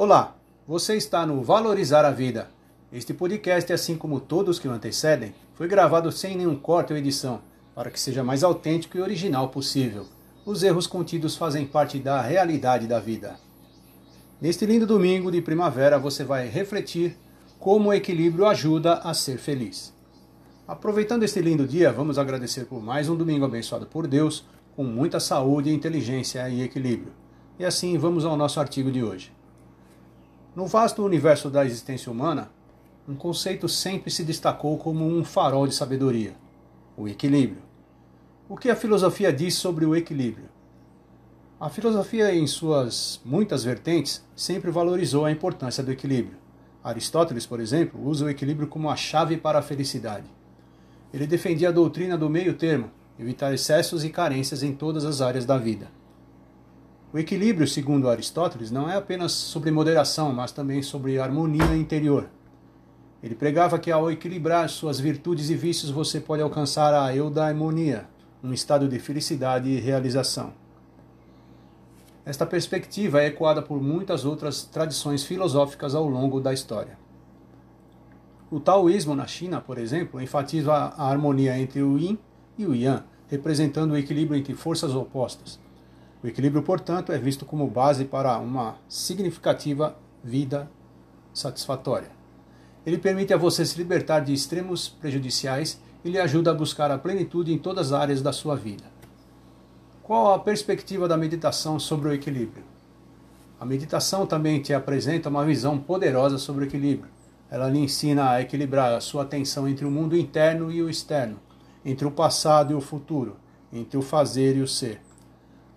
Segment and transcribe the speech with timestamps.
[0.00, 2.48] Olá, você está no Valorizar a Vida.
[2.92, 7.40] Este podcast, assim como todos que o antecedem, foi gravado sem nenhum corte ou edição,
[7.74, 10.06] para que seja mais autêntico e original possível.
[10.46, 13.40] Os erros contidos fazem parte da realidade da vida.
[14.40, 17.18] Neste lindo domingo de primavera, você vai refletir
[17.58, 19.92] como o equilíbrio ajuda a ser feliz.
[20.68, 24.46] Aproveitando este lindo dia, vamos agradecer por mais um domingo abençoado por Deus,
[24.76, 27.12] com muita saúde, inteligência e equilíbrio.
[27.58, 29.36] E assim vamos ao nosso artigo de hoje.
[30.58, 32.50] No vasto universo da existência humana,
[33.08, 36.34] um conceito sempre se destacou como um farol de sabedoria:
[36.96, 37.62] o equilíbrio.
[38.48, 40.48] O que a filosofia diz sobre o equilíbrio?
[41.60, 46.36] A filosofia, em suas muitas vertentes, sempre valorizou a importância do equilíbrio.
[46.82, 50.26] Aristóteles, por exemplo, usa o equilíbrio como a chave para a felicidade.
[51.14, 55.46] Ele defendia a doutrina do meio termo, evitar excessos e carências em todas as áreas
[55.46, 55.86] da vida.
[57.10, 62.28] O equilíbrio, segundo Aristóteles, não é apenas sobre moderação, mas também sobre harmonia interior.
[63.22, 68.06] Ele pregava que ao equilibrar suas virtudes e vícios você pode alcançar a eudaimonia,
[68.44, 70.52] um estado de felicidade e realização.
[72.26, 76.98] Esta perspectiva é ecoada por muitas outras tradições filosóficas ao longo da história.
[78.50, 82.18] O taoísmo na China, por exemplo, enfatiza a harmonia entre o yin
[82.58, 85.58] e o yang, representando o equilíbrio entre forças opostas.
[86.22, 90.68] O equilíbrio, portanto, é visto como base para uma significativa vida
[91.32, 92.10] satisfatória.
[92.84, 96.98] Ele permite a você se libertar de extremos prejudiciais e lhe ajuda a buscar a
[96.98, 98.84] plenitude em todas as áreas da sua vida.
[100.02, 102.64] Qual a perspectiva da meditação sobre o equilíbrio?
[103.60, 107.10] A meditação também te apresenta uma visão poderosa sobre o equilíbrio.
[107.50, 111.38] Ela lhe ensina a equilibrar a sua atenção entre o mundo interno e o externo,
[111.84, 113.36] entre o passado e o futuro,
[113.72, 115.07] entre o fazer e o ser.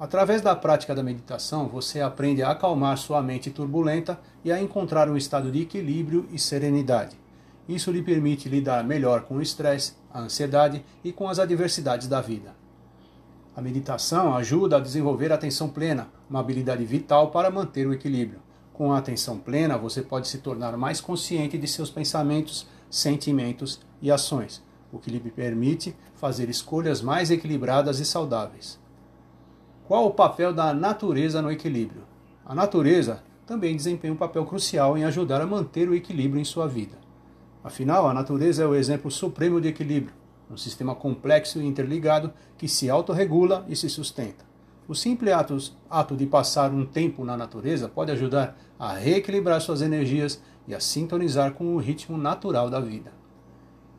[0.02, 5.08] Através da prática da meditação, você aprende a acalmar sua mente turbulenta e a encontrar
[5.08, 7.16] um estado de equilíbrio e serenidade.
[7.70, 12.20] Isso lhe permite lidar melhor com o estresse, a ansiedade e com as adversidades da
[12.20, 12.56] vida.
[13.56, 18.40] A meditação ajuda a desenvolver a atenção plena, uma habilidade vital para manter o equilíbrio.
[18.74, 24.10] Com a atenção plena, você pode se tornar mais consciente de seus pensamentos, sentimentos e
[24.10, 28.81] ações, o que lhe permite fazer escolhas mais equilibradas e saudáveis.
[29.92, 32.04] Qual o papel da natureza no equilíbrio?
[32.46, 36.66] A natureza também desempenha um papel crucial em ajudar a manter o equilíbrio em sua
[36.66, 36.98] vida.
[37.62, 40.14] Afinal, a natureza é o exemplo supremo de equilíbrio,
[40.50, 44.46] um sistema complexo e interligado que se autorregula e se sustenta.
[44.88, 45.58] O simples ato,
[45.90, 50.80] ato de passar um tempo na natureza pode ajudar a reequilibrar suas energias e a
[50.80, 53.12] sintonizar com o ritmo natural da vida.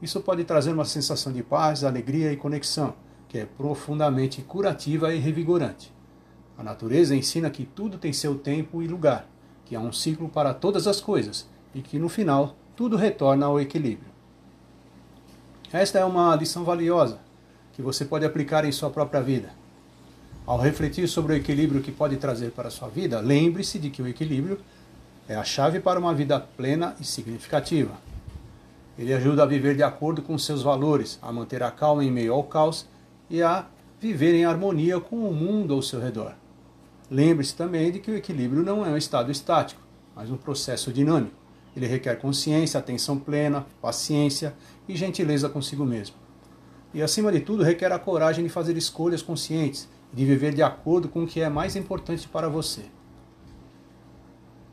[0.00, 2.94] Isso pode trazer uma sensação de paz, alegria e conexão,
[3.32, 5.90] que é profundamente curativa e revigorante.
[6.58, 9.26] A natureza ensina que tudo tem seu tempo e lugar,
[9.64, 13.58] que há um ciclo para todas as coisas e que no final tudo retorna ao
[13.58, 14.12] equilíbrio.
[15.72, 17.20] Esta é uma lição valiosa
[17.72, 19.48] que você pode aplicar em sua própria vida.
[20.44, 24.02] Ao refletir sobre o equilíbrio que pode trazer para a sua vida, lembre-se de que
[24.02, 24.60] o equilíbrio
[25.26, 27.94] é a chave para uma vida plena e significativa.
[28.98, 32.34] Ele ajuda a viver de acordo com seus valores, a manter a calma em meio
[32.34, 32.91] ao caos
[33.32, 33.66] e a
[33.98, 36.34] viver em harmonia com o mundo ao seu redor.
[37.10, 39.80] Lembre-se também de que o equilíbrio não é um estado estático,
[40.14, 41.34] mas um processo dinâmico.
[41.74, 44.54] Ele requer consciência, atenção plena, paciência
[44.86, 46.14] e gentileza consigo mesmo.
[46.92, 50.62] E acima de tudo, requer a coragem de fazer escolhas conscientes e de viver de
[50.62, 52.82] acordo com o que é mais importante para você.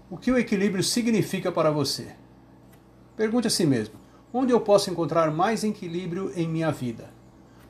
[0.10, 2.14] O que o equilíbrio significa para você?
[3.16, 3.96] Pergunte a si mesmo:
[4.34, 7.19] onde eu posso encontrar mais equilíbrio em minha vida?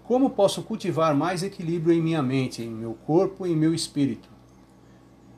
[0.09, 4.27] Como posso cultivar mais equilíbrio em minha mente, em meu corpo e em meu espírito?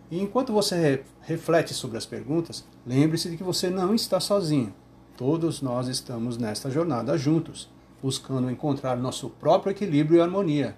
[0.09, 4.73] E enquanto você reflete sobre as perguntas, lembre-se de que você não está sozinho.
[5.17, 7.69] Todos nós estamos nesta jornada juntos,
[8.01, 10.77] buscando encontrar nosso próprio equilíbrio e harmonia.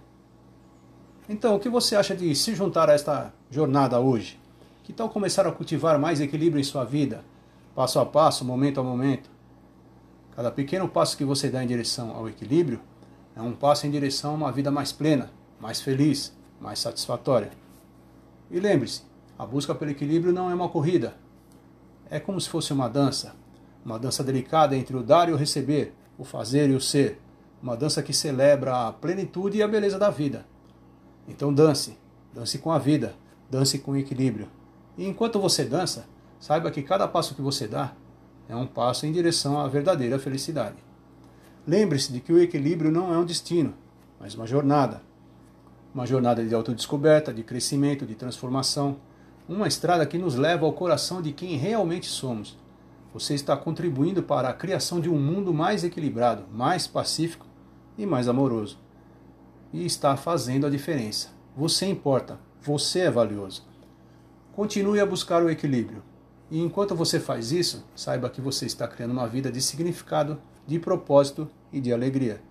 [1.29, 4.39] Então, o que você acha de se juntar a esta jornada hoje?
[4.83, 7.23] Que tal começar a cultivar mais equilíbrio em sua vida,
[7.75, 9.29] passo a passo, momento a momento?
[10.35, 12.79] Cada pequeno passo que você dá em direção ao equilíbrio
[13.35, 17.51] é um passo em direção a uma vida mais plena, mais feliz, mais satisfatória.
[18.51, 19.01] E lembre-se,
[19.37, 21.15] a busca pelo equilíbrio não é uma corrida.
[22.09, 23.35] É como se fosse uma dança.
[23.83, 27.19] Uma dança delicada entre o dar e o receber, o fazer e o ser.
[27.61, 30.45] Uma dança que celebra a plenitude e a beleza da vida.
[31.27, 31.97] Então dance,
[32.33, 33.15] dance com a vida,
[33.49, 34.47] dance com equilíbrio.
[34.97, 36.05] E enquanto você dança,
[36.39, 37.93] saiba que cada passo que você dá
[38.47, 40.77] é um passo em direção à verdadeira felicidade.
[41.65, 43.73] Lembre-se de que o equilíbrio não é um destino,
[44.19, 45.01] mas uma jornada.
[45.93, 48.97] Uma jornada de autodescoberta, de crescimento, de transformação.
[49.47, 52.57] uma estrada que nos leva ao coração de quem realmente somos.
[53.13, 57.45] Você está contribuindo para a criação de um mundo mais equilibrado, mais pacífico
[57.97, 58.79] e mais amoroso.
[59.71, 61.29] E está fazendo a diferença.
[61.55, 63.65] Você importa, você é valioso.
[64.53, 66.03] Continue a buscar o equilíbrio.
[66.49, 70.79] E enquanto você faz isso, saiba que você está criando uma vida de significado, de
[70.79, 72.41] propósito e de alegria.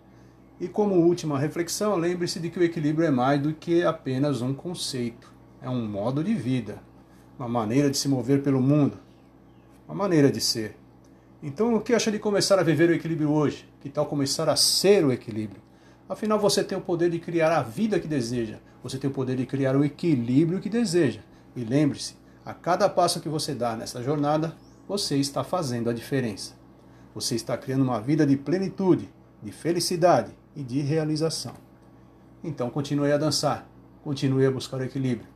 [0.60, 4.54] E como última reflexão, lembre-se de que o equilíbrio é mais do que apenas um
[4.54, 5.32] conceito.
[5.60, 6.80] É um modo de vida,
[7.38, 8.98] uma maneira de se mover pelo mundo,
[9.88, 10.76] uma maneira de ser.
[11.42, 13.68] Então, o que acha de começar a viver o equilíbrio hoje?
[13.80, 15.60] Que tal começar a ser o equilíbrio?
[16.08, 19.36] Afinal, você tem o poder de criar a vida que deseja, você tem o poder
[19.36, 21.20] de criar o equilíbrio que deseja.
[21.56, 22.14] E lembre-se,
[22.44, 24.54] a cada passo que você dá nessa jornada,
[24.86, 26.61] você está fazendo a diferença.
[27.14, 29.08] Você está criando uma vida de plenitude,
[29.42, 31.54] de felicidade e de realização.
[32.42, 33.68] Então continue a dançar,
[34.02, 35.28] continue a buscar o equilíbrio.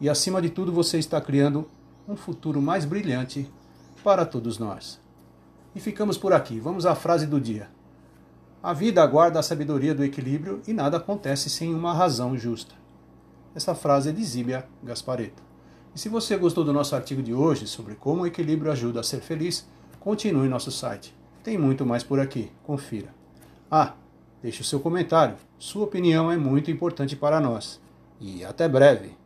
[0.00, 1.68] E acima de tudo, você está criando
[2.08, 3.50] um futuro mais brilhante
[4.02, 5.00] para todos nós.
[5.74, 6.58] E ficamos por aqui.
[6.58, 7.68] Vamos à frase do dia.
[8.62, 12.74] A vida aguarda a sabedoria do equilíbrio e nada acontece sem uma razão justa.
[13.54, 15.42] Essa frase é de Zíbia Gaspareto.
[15.94, 19.04] E se você gostou do nosso artigo de hoje sobre como o equilíbrio ajuda a
[19.04, 19.66] ser feliz,
[20.00, 21.14] continue nosso site.
[21.42, 22.50] Tem muito mais por aqui.
[22.64, 23.08] Confira.
[23.70, 23.94] Ah,
[24.42, 25.36] deixe o seu comentário.
[25.58, 27.80] Sua opinião é muito importante para nós.
[28.20, 29.17] E até breve.